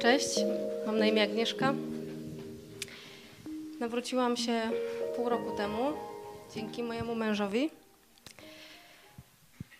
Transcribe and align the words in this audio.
Cześć, 0.00 0.44
mam 0.86 0.98
na 0.98 1.06
imię 1.06 1.22
Agnieszka. 1.22 1.74
Nawróciłam 3.80 4.36
się 4.36 4.70
pół 5.16 5.28
roku 5.28 5.56
temu 5.56 5.92
dzięki 6.54 6.82
mojemu 6.82 7.14
mężowi. 7.14 7.70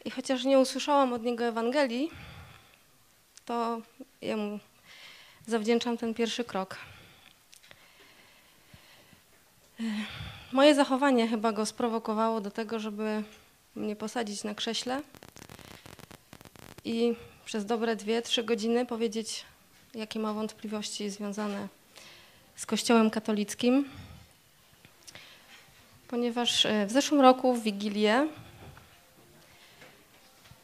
I 0.05 0.11
chociaż 0.11 0.45
nie 0.45 0.59
usłyszałam 0.59 1.13
od 1.13 1.23
niego 1.23 1.45
Ewangelii, 1.45 2.11
to 3.45 3.81
jemu 4.23 4.59
zawdzięczam 5.51 5.97
ten 5.97 6.15
pierwszy 6.15 6.45
krok. 6.45 6.77
Moje 10.53 10.75
zachowanie 10.75 11.29
chyba 11.29 11.53
go 11.53 11.67
sprowokowało 11.67 12.41
do 12.41 12.51
tego, 12.51 12.79
żeby 12.79 13.23
mnie 13.77 13.97
posadzić 13.97 14.45
na 14.45 14.55
krześle 14.55 15.03
i 16.85 17.15
przez 17.45 17.67
dobre 17.67 17.97
dwie, 17.97 18.23
trzy 18.23 18.43
godziny 18.45 18.87
powiedzieć 18.87 19.45
jakie 19.95 20.19
ma 20.19 20.33
wątpliwości 20.33 21.11
związane 21.11 21.69
z 22.57 22.67
Kościołem 22.67 23.11
katolickim, 23.11 23.89
ponieważ 26.09 26.67
e, 26.67 26.87
w 26.87 26.93
zeszłym 26.93 27.21
roku 27.21 27.55
w 27.55 27.63
Wigilię 27.63 28.29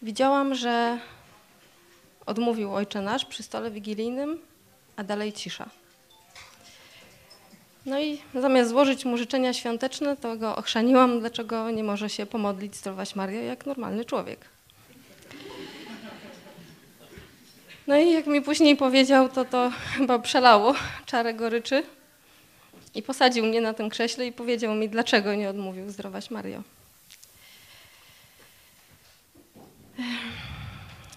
widziałam, 0.02 0.54
że 0.54 0.98
odmówił 2.26 2.74
Ojcze 2.74 3.00
Nasz 3.00 3.24
przy 3.24 3.42
stole 3.42 3.70
wigilijnym, 3.70 4.38
a 4.96 5.04
dalej 5.04 5.32
cisza. 5.32 5.68
No 7.86 8.00
i 8.00 8.18
zamiast 8.34 8.70
złożyć 8.70 9.04
mu 9.04 9.16
życzenia 9.16 9.52
świąteczne, 9.52 10.16
to 10.16 10.36
go 10.36 10.56
ochrzaniłam, 10.56 11.20
dlaczego 11.20 11.70
nie 11.70 11.84
może 11.84 12.10
się 12.10 12.26
pomodlić 12.26 12.76
Zdrowaś 12.76 13.14
Maria 13.14 13.42
jak 13.42 13.66
normalny 13.66 14.04
człowiek. 14.04 14.40
No 17.86 17.96
i 17.96 18.12
jak 18.12 18.26
mi 18.26 18.42
później 18.42 18.76
powiedział, 18.76 19.28
to 19.28 19.44
to 19.44 19.72
chyba 19.96 20.18
przelało 20.18 20.74
czarę 21.06 21.34
goryczy 21.34 21.82
i 22.94 23.02
posadził 23.02 23.46
mnie 23.46 23.60
na 23.60 23.74
tym 23.74 23.90
krześle 23.90 24.26
i 24.26 24.32
powiedział 24.32 24.74
mi, 24.74 24.88
dlaczego 24.88 25.34
nie 25.34 25.50
odmówił 25.50 25.90
Zdrowaś 25.90 26.30
Mario. 26.30 26.62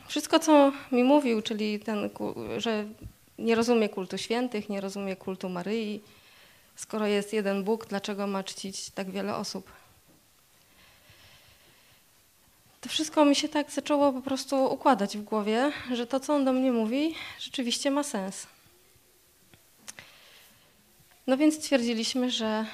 Wszystko, 0.07 0.39
co 0.39 0.71
mi 0.91 1.03
mówił, 1.03 1.41
czyli 1.41 1.79
ten, 1.79 2.09
że 2.57 2.85
nie 3.39 3.55
rozumie 3.55 3.89
kultu 3.89 4.17
świętych, 4.17 4.69
nie 4.69 4.81
rozumie 4.81 5.15
kultu 5.15 5.49
Maryi, 5.49 6.01
skoro 6.75 7.07
jest 7.07 7.33
jeden 7.33 7.63
Bóg, 7.63 7.85
dlaczego 7.85 8.27
ma 8.27 8.43
czcić 8.43 8.89
tak 8.89 9.11
wiele 9.11 9.35
osób? 9.35 9.71
to 12.81 12.89
wszystko 12.89 13.25
mi 13.25 13.35
się 13.35 13.49
tak 13.49 13.71
zaczęło 13.71 14.13
po 14.13 14.21
prostu 14.21 14.65
układać 14.65 15.17
w 15.17 15.23
głowie, 15.23 15.71
że 15.93 16.07
to, 16.07 16.19
co 16.19 16.35
on 16.35 16.45
do 16.45 16.53
mnie 16.53 16.71
mówi, 16.71 17.15
rzeczywiście 17.39 17.91
ma 17.91 18.03
sens. 18.03 18.47
No 21.27 21.37
więc 21.37 21.55
stwierdziliśmy, 21.55 22.31
że 22.31 22.65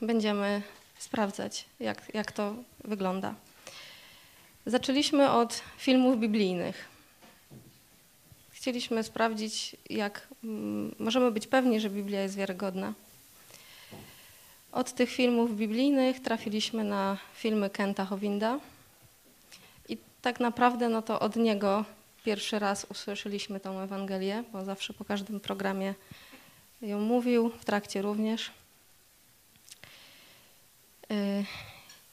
będziemy 0.00 0.62
sprawdzać, 0.98 1.64
jak, 1.80 2.14
jak 2.14 2.32
to 2.32 2.54
wygląda. 2.84 3.34
Zaczęliśmy 4.66 5.30
od 5.30 5.62
filmów 5.78 6.18
biblijnych. 6.18 6.93
Chcieliśmy 8.64 9.02
sprawdzić, 9.02 9.76
jak 9.90 10.28
mm, 10.44 10.94
możemy 10.98 11.30
być 11.30 11.46
pewni, 11.46 11.80
że 11.80 11.90
Biblia 11.90 12.22
jest 12.22 12.36
wiarygodna. 12.36 12.92
Od 14.72 14.92
tych 14.92 15.10
filmów 15.10 15.56
biblijnych 15.56 16.20
trafiliśmy 16.20 16.84
na 16.84 17.18
filmy 17.34 17.70
Kenta 17.70 18.04
Howinda 18.04 18.58
tak 20.22 20.40
naprawdę 20.40 20.88
no 20.88 21.02
to 21.02 21.20
od 21.20 21.36
niego 21.36 21.84
pierwszy 22.24 22.58
raz 22.58 22.86
usłyszeliśmy 22.90 23.60
tą 23.60 23.80
Ewangelię, 23.80 24.44
bo 24.52 24.64
zawsze 24.64 24.92
po 24.92 25.04
każdym 25.04 25.40
programie 25.40 25.94
ją 26.82 27.00
mówił, 27.00 27.50
w 27.50 27.64
trakcie 27.64 28.02
również. 28.02 28.50
Y, 31.10 31.44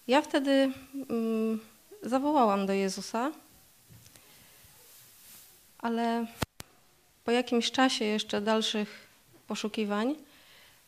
ja 0.08 0.22
wtedy 0.22 0.72
mm, 1.09 1.59
zawołałam 2.02 2.66
do 2.66 2.74
Jezusa, 2.74 3.31
ale 5.81 6.25
po 7.26 7.32
jakimś 7.32 7.72
czasie 7.72 8.06
jeszcze 8.06 8.42
dalszych 8.42 9.08
poszukiwań 9.48 10.16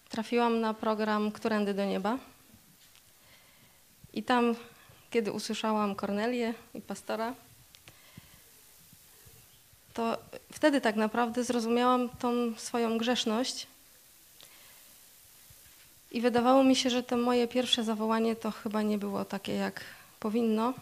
trafiłam 0.10 0.62
na 0.62 0.74
program 0.74 1.32
Którędy 1.32 1.74
do 1.74 1.86
nieba. 1.86 2.18
I 4.14 4.24
tam 4.24 4.56
kiedy 5.12 5.32
usłyszałam 5.32 5.96
Kornelię 5.96 6.54
i 6.74 6.82
pastora, 6.82 7.34
to 9.94 10.18
wtedy 10.52 10.82
tak 10.82 10.96
naprawdę 10.96 11.44
zrozumiałam 11.44 12.10
tą 12.10 12.54
swoją 12.58 12.98
grzeszność. 12.98 13.68
I 16.12 16.22
wydawało 16.22 16.64
mi 16.64 16.76
się, 16.76 16.90
że 16.90 17.04
to 17.04 17.18
moje 17.18 17.48
pierwsze 17.48 17.84
zawołanie 17.84 18.36
to 18.36 18.52
chyba 18.52 18.82
nie 18.82 18.98
było 18.98 19.26
takie, 19.26 19.54
jak 19.54 19.82
powinno. 20.20 20.74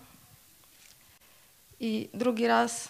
I 1.79 2.09
drugi 2.13 2.47
raz, 2.47 2.89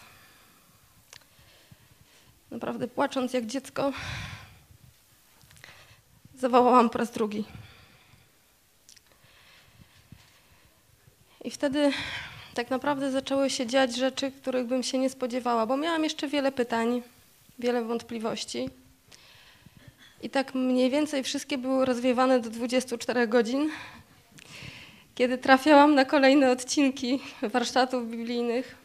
naprawdę 2.51 2.87
płacząc 2.87 3.33
jak 3.33 3.45
dziecko, 3.45 3.93
zawołałam 6.35 6.89
po 6.89 6.97
raz 6.97 7.11
drugi. 7.11 7.45
I 11.43 11.51
wtedy 11.51 11.91
tak 12.53 12.69
naprawdę 12.69 13.11
zaczęły 13.11 13.49
się 13.49 13.67
dziać 13.67 13.95
rzeczy, 13.95 14.31
których 14.31 14.67
bym 14.67 14.83
się 14.83 14.97
nie 14.97 15.09
spodziewała, 15.09 15.65
bo 15.65 15.77
miałam 15.77 16.03
jeszcze 16.03 16.27
wiele 16.27 16.51
pytań, 16.51 17.01
wiele 17.59 17.83
wątpliwości. 17.83 18.69
I 20.21 20.29
tak 20.29 20.55
mniej 20.55 20.89
więcej 20.89 21.23
wszystkie 21.23 21.57
były 21.57 21.85
rozwiewane 21.85 22.39
do 22.39 22.49
24 22.49 23.27
godzin, 23.27 23.69
kiedy 25.15 25.37
trafiałam 25.37 25.95
na 25.95 26.05
kolejne 26.05 26.51
odcinki 26.51 27.19
warsztatów 27.41 28.09
biblijnych. 28.09 28.75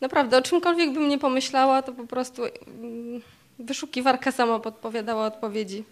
Naprawdę, 0.00 0.38
o 0.38 0.42
czymkolwiek 0.42 0.92
bym 0.92 1.08
nie 1.08 1.18
pomyślała, 1.18 1.82
to 1.82 1.92
po 1.92 2.06
prostu 2.06 2.42
mm, 2.44 3.22
wyszukiwarka 3.58 4.32
sama 4.32 4.58
podpowiadała 4.58 5.26
odpowiedzi. 5.26 5.84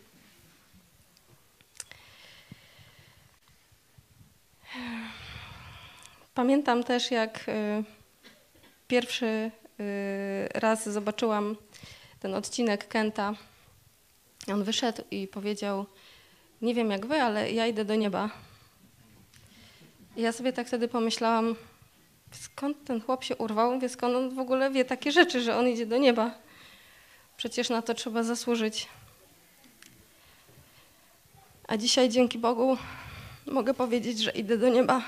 Pamiętam 6.35 6.85
też, 6.85 7.11
jak 7.11 7.49
y, 7.49 7.85
pierwszy 8.89 9.27
y, 9.27 9.51
raz 10.55 10.89
zobaczyłam 10.89 11.57
ten 12.21 12.35
odcinek 12.35 12.89
Kenta. 12.89 13.35
On 14.53 14.65
wyszedł 14.65 15.03
i 15.11 15.29
powiedział: 15.29 15.87
Nie 16.63 16.75
wiem 16.75 16.91
jak 16.91 17.07
wy, 17.07 17.23
ale 17.23 17.53
ja 17.53 17.67
idę 17.67 17.85
do 17.85 17.95
nieba. 17.95 18.31
I 20.17 20.23
ja 20.23 20.33
sobie 20.33 20.53
tak 20.53 20.67
wtedy 20.67 20.89
pomyślałam, 20.89 21.57
skąd 22.41 22.85
ten 22.85 23.01
chłop 23.01 23.25
się 23.25 23.37
urwał? 23.37 23.75
Mówię, 23.75 23.89
skąd 23.89 24.17
on 24.17 24.35
w 24.35 24.39
ogóle 24.39 24.71
wie 24.71 24.85
takie 24.85 25.13
rzeczy, 25.13 25.41
że 25.41 25.57
on 25.57 25.69
idzie 25.69 25.87
do 25.87 25.97
nieba? 25.97 26.31
Przecież 27.37 27.71
na 27.71 27.83
to 27.83 27.95
trzeba 27.95 28.23
zasłużyć. 28.23 28.89
A 31.69 31.77
dzisiaj 31.77 32.09
dzięki 32.09 32.39
Bogu 32.39 32.77
mogę 33.47 33.75
powiedzieć, 33.75 34.19
że 34.19 34.31
idę 34.31 34.59
do 34.59 34.69
nieba. 34.69 35.03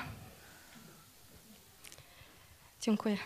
Dziękuję. 2.81 3.17